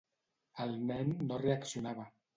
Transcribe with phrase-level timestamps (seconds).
[0.65, 2.11] El nen no reaccionava.